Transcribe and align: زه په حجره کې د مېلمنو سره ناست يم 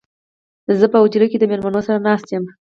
زه 0.79 0.85
په 0.91 0.97
حجره 1.03 1.27
کې 1.31 1.37
د 1.39 1.43
مېلمنو 1.51 1.81
سره 1.87 2.03
ناست 2.07 2.27
يم 2.35 2.45